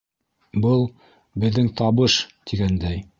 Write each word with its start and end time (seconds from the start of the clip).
Был- 0.63 0.85
беҙҙең 1.43 1.69
табыш!- 1.83 2.17
тигәндәй. 2.53 3.03